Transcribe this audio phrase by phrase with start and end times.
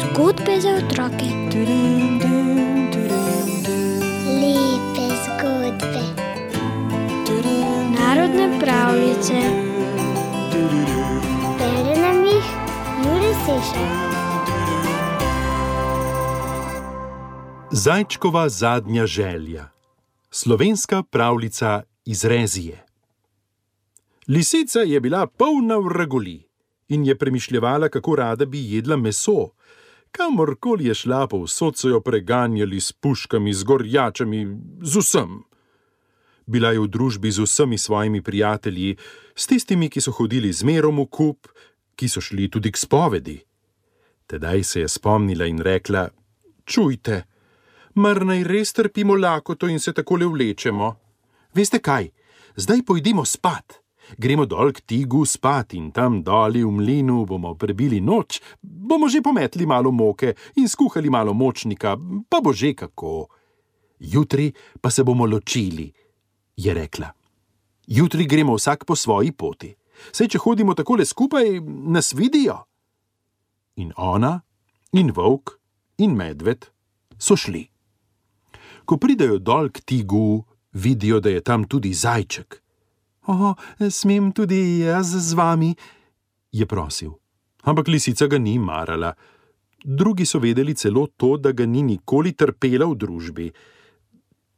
[0.00, 1.28] Zgodbe za otroke.
[4.40, 6.04] Lepe zgodbe.
[7.98, 9.34] Narodne pravljice.
[11.58, 12.44] Bere nam jih
[13.04, 13.88] Juri Sešer.
[17.70, 19.68] Zajčkova zadnja želja.
[20.30, 22.85] Slovenska pravljica iz Rezije.
[24.28, 26.48] Lisica je bila polna vragoli
[26.88, 29.50] in je premišljala, kako rada bi jedla meso.
[30.10, 34.46] Kamorkoli je šla, povsod so jo preganjali s puškami, z gorjačami,
[34.82, 35.42] z vsem.
[36.46, 38.96] Bila je v družbi z vsemi svojimi prijatelji,
[39.34, 41.46] s tistimi, ki so hodili z merom v kup,
[41.94, 43.38] ki so šli tudi k spovedi.
[44.26, 46.08] Tedaj se je spomnila in rekla:
[46.64, 47.22] Čujte,
[47.94, 50.94] mar naj res trpimo lakoto in se tako le vlečemo?
[51.54, 52.10] Veste kaj,
[52.56, 53.85] zdaj pojdimo spat.
[54.14, 59.22] Gremo dol k tigu spat in tam doli v mlinu bomo prebili noč, bomo že
[59.22, 61.96] pometli malo moke in skuhali malo močnika,
[62.30, 63.26] pa bo že kako.
[63.98, 65.92] Jutri pa se bomo ločili,
[66.56, 67.10] je rekla.
[67.86, 69.74] Jutri gremo vsak po svoji poti.
[70.12, 72.64] Sej, če hodimo tako le skupaj, nas vidijo.
[73.80, 74.40] In ona,
[74.92, 75.56] in volk,
[75.98, 76.68] in medved
[77.18, 77.64] so šli.
[78.84, 82.60] Ko pridejo dol k tigu, vidijo, da je tam tudi zajček.
[83.26, 83.54] O,
[83.90, 85.74] smem tudi jaz z vami,
[86.52, 87.18] je prosil.
[87.66, 89.14] Ampak lisica ga ni marala.
[89.84, 93.46] Drugi so vedeli celo to, da ga ni nikoli trpela v družbi.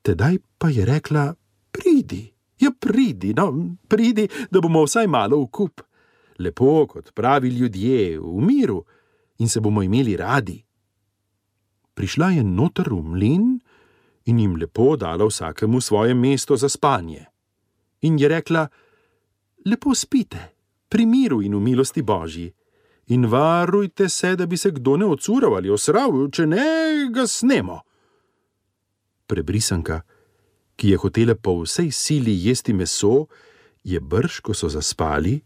[0.05, 1.33] Tedaj pa je rekla:
[1.73, 2.29] Pridi,
[2.61, 5.83] ja, pridi, no, pridi, da bomo vsaj malo v kup.
[6.39, 8.85] Lepo, kot pravi ljudje, v miru
[9.39, 10.59] in se bomo imeli radi.
[11.95, 13.59] Prišla je noter v mlin
[14.31, 17.27] in jim lepo dala vsakemu svoje mesto za spanje.
[18.01, 18.69] In je rekla:
[19.67, 20.39] Lepo spite,
[20.89, 22.53] pri miru in v milosti božji.
[23.09, 27.81] In varujte se, da bi se kdo ne odsural ali osral, če ne ga snemo.
[29.27, 30.03] Prebrisanka,
[30.77, 33.27] ki je hotela po vsej sili jesti meso,
[33.85, 35.39] je brž, ko so zaspali,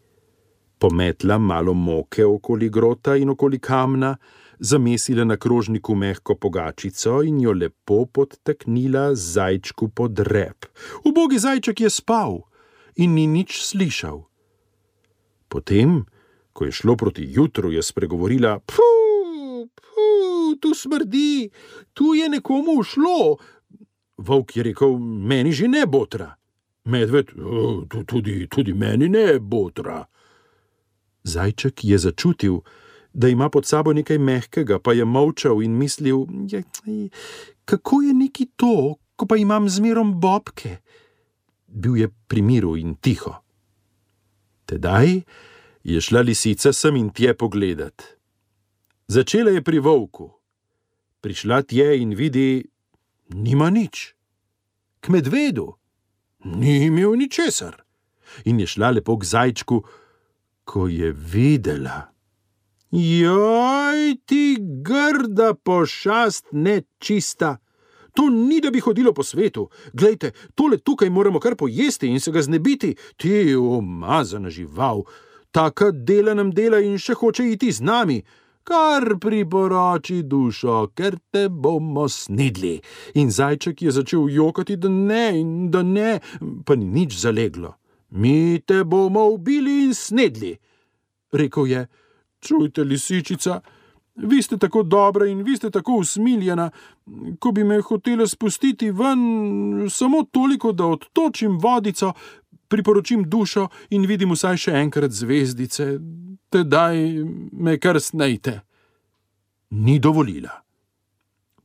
[0.78, 4.16] pometla malo moke okoli grota in okoli kamna,
[4.62, 10.66] zamesila na krožniku mehko pogačico in jo lepo podtaknila zajčku pod rep.
[11.04, 12.38] Ubogi zajček je spal
[12.96, 14.22] in ni nič slišal.
[15.48, 16.04] Potem,
[16.52, 21.50] ko je šlo proti jutru, je spregovorila: Puh, puh, tu smrdi,
[21.92, 23.36] tu je nekomu ušlo.
[24.18, 26.36] Volk je rekel: Meni že ne botra.
[26.84, 27.34] Medved:
[28.06, 30.04] Tudi, tudi meni ne botra.
[31.24, 32.81] Zajček je začutil, da
[33.14, 36.62] ima pod sabo nekaj mehkega, pa je molčal in mislil: je,
[37.64, 40.76] Kako je neki to, ko pa imam zmerom bobke?
[41.66, 43.34] Bil je pri miru in tiho.
[44.66, 45.22] Tedaj
[45.84, 48.02] je šla lisica sem in tje pogledat.
[49.08, 50.30] Začela je pri volku.
[51.20, 52.64] Prišla tje in vidi,
[53.28, 54.14] nima nič.
[55.00, 55.74] K medvedu,
[56.44, 57.82] ni imel ničesar.
[58.44, 59.82] In je šla lepo k zajčku,
[60.64, 62.11] ko je videla.
[62.92, 67.56] Joj, ti grda pošast nečista.
[68.12, 69.68] To ni, da bi hodilo po svetu.
[69.92, 72.94] Glejte, tole tukaj moramo kar pojesti in se ga znebiti.
[73.16, 75.02] Ti umazana žival,
[75.50, 78.18] taka dela nam dela in še hoče iti z nami.
[78.62, 82.76] Kar priporoči dušo, ker te bomo snedli.
[83.14, 86.20] In zajček je začel jokati, da ne in da ne,
[86.66, 87.72] pa ni nič zaleglo.
[88.10, 90.58] Mi te bomo ubili in snedli,
[91.32, 91.86] rekel je.
[92.42, 93.60] Čujte, lisičica,
[94.14, 96.70] vi ste tako dobra in vi ste tako usmiljena,
[97.38, 102.12] ko bi me hotela spustiti ven, samo toliko, da odtočim vodico,
[102.68, 105.86] priporočim dušo in vidim vsaj še enkrat zvezdice,
[106.50, 106.98] tedaj
[107.52, 108.60] me kar snejte.
[109.70, 110.58] Ni dovolila.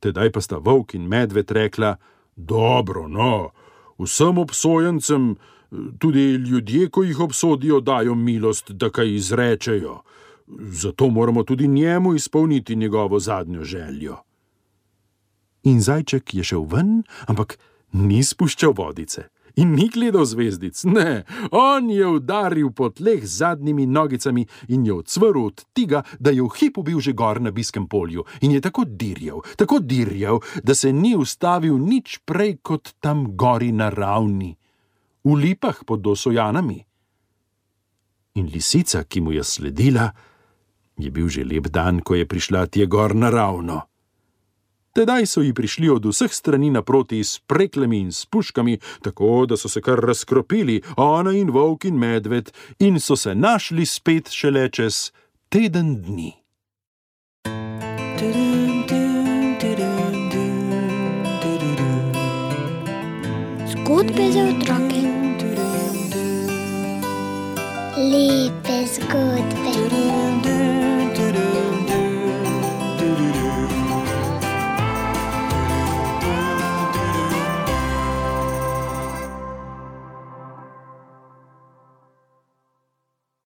[0.00, 1.96] Tedaj pa sta volk in medved rekla:
[2.36, 3.50] Dobro, no,
[3.98, 5.34] vsem obsojencem,
[5.98, 9.98] tudi ljudje, ko jih obsodijo, dajo milost, da kaj izrečejo
[10.58, 14.16] zato moramo tudi njemu izpolniti njegovo zadnjo željo.
[15.62, 17.58] In zajček je šel ven, ampak
[17.92, 19.28] ni spuščal vodice
[19.58, 24.92] in ni gledal zvezdic, ne, on je udaril po tleh z zadnjimi nogicami in je
[24.92, 28.60] odsvrl od tega, da je v hipu bil že gor na biskem polju in je
[28.60, 34.54] tako dirjal, tako dirjal, da se ni ustavil nič prej kot tam gori na ravni,
[35.24, 36.84] v lipah pod dosojanami.
[38.38, 40.12] In lisica, ki mu je sledila,
[40.98, 43.88] je bil že lep dan, ko je prišla tje gor naravno.
[44.98, 49.56] Tedaj so ji prišli od vseh strani naproti s preklemi in s puškami, tako da
[49.56, 54.68] so se kar razkropili, ona in volk in medved, in so se našli spet šele
[54.68, 55.12] čez
[55.48, 56.32] teden dni.
[63.70, 65.00] Zgodbe za otroke.
[67.96, 70.77] Lepe zgodbe.